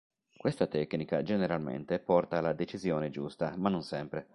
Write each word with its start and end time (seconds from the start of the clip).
Questa 0.35 0.65
tecnica 0.65 1.21
generalmente 1.21 1.99
porta 1.99 2.39
alla 2.39 2.53
decisione 2.53 3.11
giusta, 3.11 3.53
ma 3.55 3.69
non 3.69 3.83
sempre. 3.83 4.27